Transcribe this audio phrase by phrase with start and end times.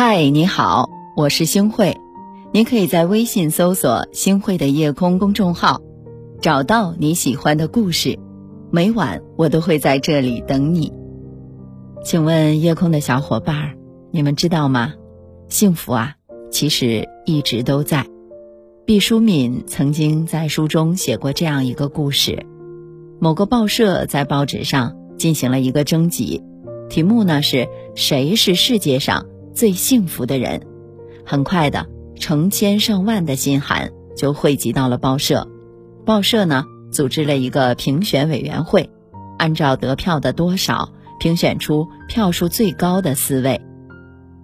[0.00, 1.96] 嗨，你好，我是星慧，
[2.52, 5.82] 您可以在微信搜索“星慧的夜空”公众号，
[6.40, 8.16] 找到你喜欢的故事。
[8.70, 10.92] 每晚我都会在这里等你。
[12.04, 13.74] 请问夜空的小伙伴，
[14.12, 14.94] 你们知道吗？
[15.48, 16.14] 幸福啊，
[16.52, 18.06] 其实一直都在。
[18.86, 22.46] 毕淑敏曾经在书中写过这样一个故事：
[23.18, 26.44] 某个报社在报纸上进行了一个征集，
[26.88, 29.26] 题目呢是谁是世界上
[29.58, 30.62] 最幸福的人？
[31.26, 35.48] 很快的，成千上万的信函就汇集到了报社。
[36.06, 36.64] 报社呢？
[36.92, 38.88] 组织了一个评选委员会，
[39.36, 43.60] 按照得票的多少评选出票数最高的四位。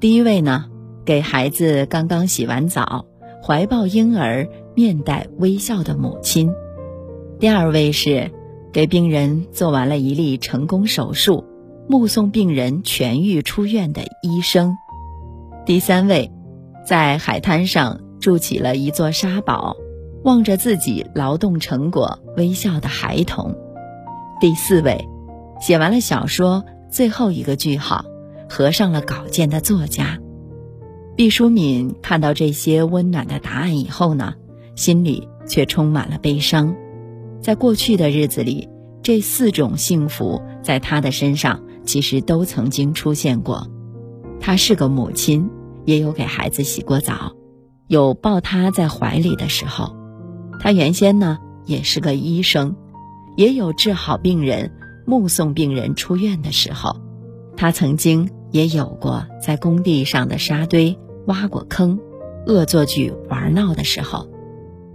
[0.00, 0.64] 第一位呢，
[1.04, 3.06] 给孩子刚刚洗完澡、
[3.40, 6.48] 怀抱婴儿、面带微笑的母亲；
[7.38, 8.32] 第二位是
[8.72, 11.44] 给病人做完了一例成功手术、
[11.88, 14.72] 目送病人痊愈出院的医生；
[15.66, 16.30] 第三位，
[16.86, 19.76] 在海滩上筑起了一座沙堡。
[20.22, 23.54] 望着自己劳动成果微笑的孩童，
[24.40, 25.06] 第四位，
[25.60, 28.06] 写完了小说最后一个句号，
[28.48, 30.18] 合上了稿件的作家。
[31.14, 34.32] 毕淑敏看到这些温暖的答案以后呢，
[34.76, 36.74] 心里却充满了悲伤。
[37.42, 38.70] 在过去的日子里，
[39.02, 43.68] 这四种幸福在她的身上其实都曾经出现过。
[44.46, 45.48] 她是个母亲，
[45.86, 47.32] 也有给孩子洗过澡，
[47.88, 49.96] 有抱他在怀里的时候。
[50.60, 52.76] 他原先呢也是个医生，
[53.38, 54.70] 也有治好病人、
[55.06, 57.00] 目送病人出院的时候。
[57.56, 61.98] 他曾经也有过在工地上的沙堆挖过坑、
[62.46, 64.28] 恶作剧玩闹的时候。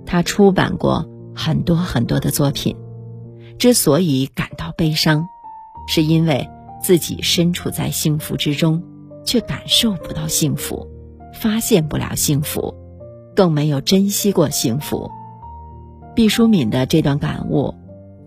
[0.06, 2.78] 他出版过很多很多的作品。
[3.58, 5.28] 之所以感到悲伤，
[5.88, 6.48] 是因为
[6.84, 8.84] 自己身处在幸福之中，
[9.24, 10.88] 却感受不到幸福，
[11.34, 12.74] 发现不了幸福，
[13.36, 15.10] 更没有珍惜过幸福。
[16.16, 17.74] 毕淑敏的这段感悟，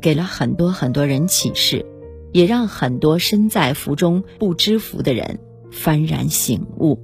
[0.01, 1.85] 给了很多很多人启示，
[2.33, 5.39] 也让很多身在福中不知福的人
[5.71, 6.99] 幡然醒悟。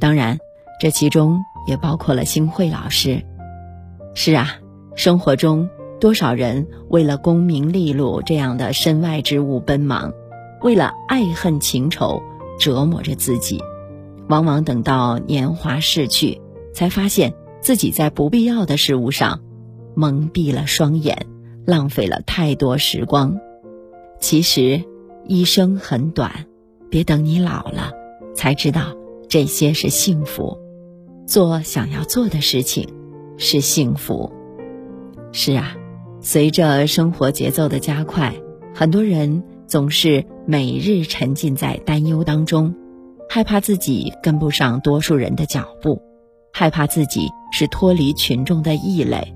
[0.00, 0.38] 当然，
[0.80, 3.24] 这其中也包括了星慧老师。
[4.14, 4.58] 是啊，
[4.96, 5.68] 生活中
[6.00, 10.12] 多少人为了功名利禄这样的身外之物奔忙，
[10.62, 12.22] 为了爱恨情仇
[12.58, 13.60] 折磨着自己，
[14.28, 16.40] 往往等到年华逝去，
[16.72, 19.40] 才发现自己在不必要的事物上。
[19.96, 21.26] 蒙蔽了双眼，
[21.64, 23.38] 浪费了太多时光。
[24.18, 24.82] 其实，
[25.26, 26.46] 一生很短，
[26.90, 27.92] 别等你老了
[28.34, 28.96] 才知道
[29.28, 30.58] 这些是幸福。
[31.26, 32.88] 做想要做的事情，
[33.36, 34.32] 是幸福。
[35.30, 35.76] 是啊，
[36.20, 38.34] 随着生活节奏的加快，
[38.74, 42.74] 很多人总是每日沉浸在担忧当中，
[43.28, 46.00] 害怕自己跟不上多数人的脚步，
[46.52, 49.34] 害怕自己是脱离群众的异类。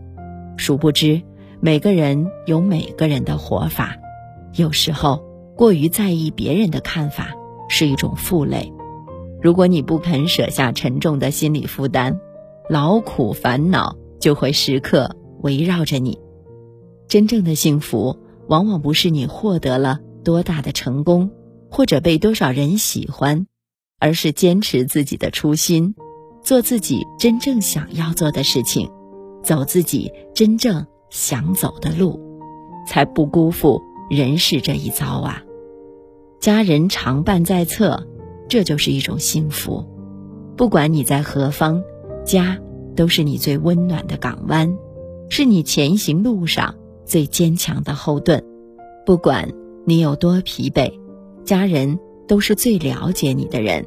[0.56, 1.22] 殊不知，
[1.60, 3.96] 每个人有每个人的活法。
[4.54, 5.24] 有时候，
[5.56, 7.34] 过于在意别人的看法
[7.68, 8.72] 是一种负累。
[9.40, 12.18] 如果你不肯舍下沉重的心理负担，
[12.68, 16.18] 劳苦烦恼就会时刻围绕着你。
[17.06, 18.18] 真正的幸福，
[18.48, 21.30] 往往不是你获得了多大的成功，
[21.70, 23.46] 或者被多少人喜欢，
[23.98, 25.94] 而是坚持自己的初心，
[26.44, 28.90] 做自己真正想要做的事情。
[29.42, 32.20] 走自己真正想走的路，
[32.86, 33.80] 才不辜负
[34.10, 35.42] 人世这一遭啊！
[36.42, 38.06] 家人常伴在侧，
[38.50, 39.86] 这就是一种幸福。
[40.58, 41.82] 不管你在何方，
[42.26, 42.58] 家
[42.94, 44.76] 都是你最温暖的港湾，
[45.30, 46.74] 是你前行路上
[47.06, 48.44] 最坚强的后盾。
[49.06, 49.48] 不管
[49.84, 50.92] 你有多疲惫，
[51.44, 53.86] 家人都是最了解你的人，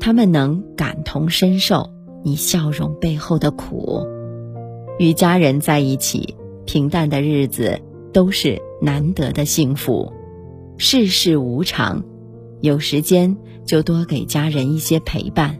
[0.00, 1.90] 他们能感同身受
[2.24, 4.06] 你笑容背后的苦。
[4.98, 7.78] 与家人在一起，平淡的日子
[8.12, 10.10] 都是难得的幸福。
[10.78, 12.02] 世事无常，
[12.62, 13.36] 有时间
[13.66, 15.58] 就多给家人一些陪伴，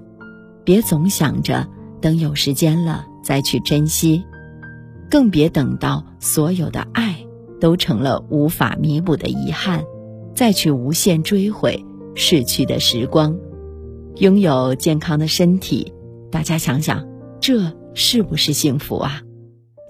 [0.65, 1.69] 别总想着
[2.01, 4.25] 等有时间了再去珍惜，
[5.11, 7.26] 更别等到所有的爱
[7.61, 9.85] 都成了无法弥补的遗憾，
[10.35, 13.37] 再去无限追悔逝去的时光。
[14.17, 15.93] 拥有健康的身体，
[16.31, 17.07] 大家想想，
[17.41, 19.23] 这是不是幸福啊？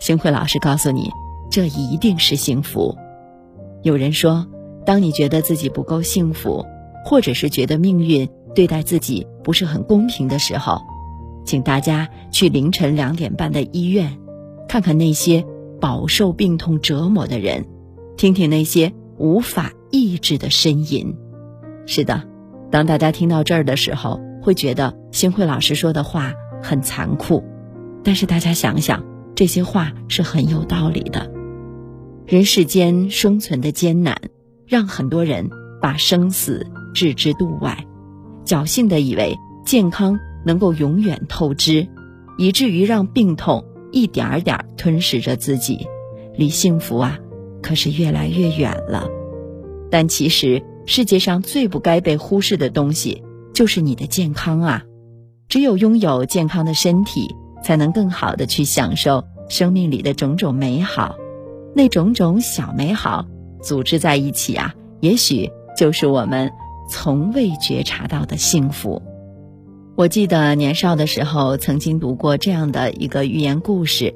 [0.01, 1.11] 星慧老师告诉你，
[1.51, 2.97] 这一定是幸福。
[3.83, 4.47] 有人说，
[4.85, 6.65] 当你觉得自己不够幸福，
[7.05, 10.81] 或者是觉得命运对待自己不是很公平的时候，
[11.45, 14.19] 请大家去凌晨两点半的医院，
[14.69, 15.45] 看看那些
[15.81, 17.67] 饱受病痛折磨的人，
[18.17, 21.17] 听听那些无法抑制的呻吟。
[21.87, 22.23] 是的，
[22.71, 24.21] 当大家听到这儿的时候。
[24.47, 26.33] 会觉得星慧老师说的话
[26.63, 27.43] 很残酷，
[28.05, 31.29] 但是大家想想，这些话是很有道理的。
[32.27, 34.17] 人世间生存的艰难，
[34.65, 35.51] 让很多人
[35.83, 36.65] 把生死
[36.95, 37.85] 置之度外，
[38.45, 41.89] 侥幸的以为健康能够永远透支，
[42.39, 45.87] 以至于让病痛一点儿点儿吞噬着自己，
[46.35, 47.19] 离幸福啊，
[47.63, 49.09] 可是越来越远了。
[49.91, 53.23] 但其实，世界上最不该被忽视的东西，
[53.55, 54.83] 就是你的健康啊！
[55.49, 61.15] 只有拥有健康的身体，才能更好的去享受生命里的种种美好。
[61.75, 63.27] 那种种小美好
[63.63, 66.51] 组织在一起啊，也许就是我们
[66.91, 69.03] 从未觉察到的幸福。
[69.97, 74.15] 我记得年少的时候曾经读过这样的一个寓言故事：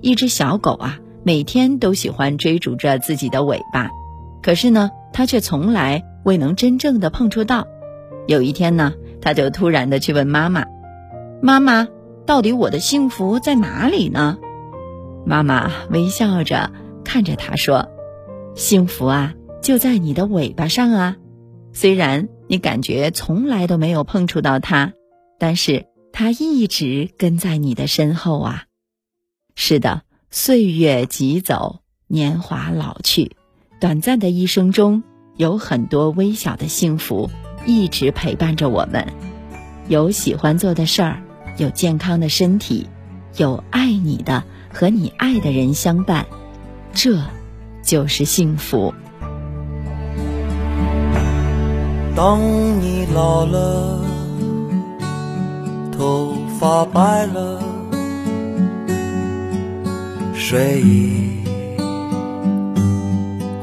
[0.00, 3.90] 一只小狗啊，每天都喜欢追逐着自己的尾巴，
[4.40, 7.66] 可是呢，它却从来未能真正的碰触到。
[8.28, 10.64] 有一天呢，它就突然的去问妈妈
[11.42, 11.88] ：“妈妈，
[12.24, 14.38] 到底我的幸福在哪里呢？”
[15.26, 16.70] 妈妈微笑着。
[17.02, 17.88] 看着他说
[18.56, 21.16] ：“幸福啊，就在你的尾巴上啊！
[21.72, 24.92] 虽然你感觉从来都没有碰触到它，
[25.38, 28.64] 但是它一直跟在你的身后啊。
[29.54, 33.36] 是的，岁月疾走，年华老去，
[33.80, 35.02] 短暂的一生中，
[35.36, 37.30] 有很多微小的幸福
[37.64, 39.06] 一直陪伴着我们。
[39.88, 41.22] 有喜欢做的事儿，
[41.56, 42.88] 有健康的身体，
[43.36, 46.26] 有爱你的和你爱的人相伴。”
[46.92, 47.22] 这，
[47.82, 48.94] 就是幸福。
[52.16, 52.40] 当
[52.80, 54.00] 你老了，
[56.66, 57.62] 花白了，
[60.34, 61.44] 睡意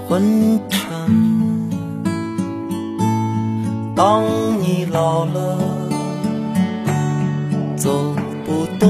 [0.08, 0.90] 昏沉。
[3.94, 4.24] 当
[4.62, 5.58] 你老了，
[7.76, 8.16] 走
[8.46, 8.90] 不动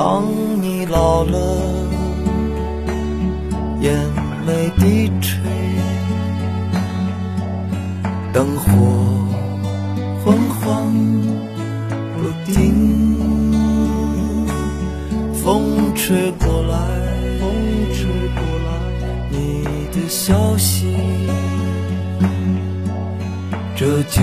[0.00, 0.22] 当
[0.62, 1.36] 你老了，
[3.80, 3.92] 眼
[4.46, 5.40] 泪低垂，
[8.32, 8.62] 灯火
[10.24, 10.86] 昏黄
[12.14, 13.16] 不定，
[15.34, 16.78] 风吹过来，
[17.40, 17.50] 风
[17.92, 18.06] 吹
[18.36, 18.70] 过来，
[19.32, 20.94] 你的消息，
[23.74, 24.22] 这就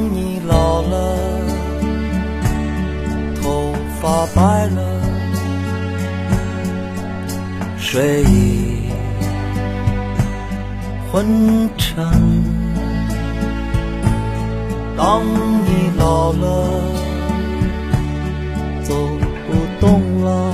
[4.27, 4.81] 白了，
[7.77, 8.89] 睡意
[11.11, 12.05] 昏沉。
[14.97, 16.45] 当你老了，
[18.83, 18.93] 走
[19.47, 20.53] 不动了，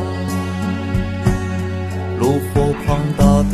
[2.19, 3.53] 炉火旁打盹，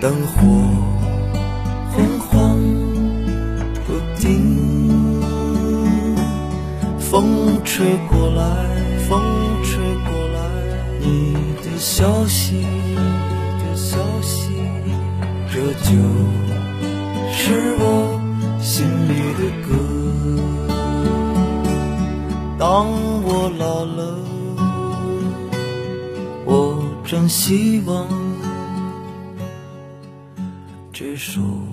[0.00, 0.40] 灯火
[1.92, 2.58] 昏黄
[3.86, 4.56] 不定
[6.98, 8.42] 风吹过来
[9.06, 9.20] 风
[9.62, 10.40] 吹过来
[11.00, 14.50] 你的消息你的消息
[15.52, 15.90] 这就
[17.32, 18.20] 是我
[18.60, 19.90] 心里的歌。
[22.56, 22.86] 当
[23.24, 24.18] 我老了
[26.44, 28.19] 我真希望
[31.20, 31.69] 这首歌是。